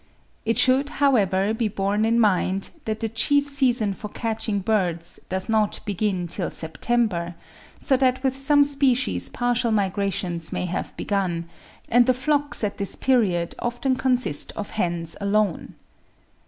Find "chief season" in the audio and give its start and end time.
3.07-3.93